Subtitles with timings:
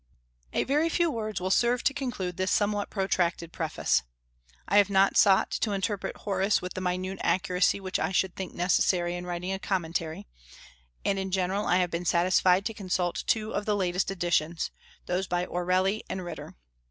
[0.51, 4.01] A very few words will serve to conclude this somewhat protracted Preface.
[4.67, 8.55] I have not sought to interpret Horace with the minute accuracy which I should think
[8.55, 10.25] necessary in writing a commentary;
[11.05, 14.71] and in general I have been satisfied to consult two of the latest editions,
[15.05, 16.55] those by Orelli and Ritter.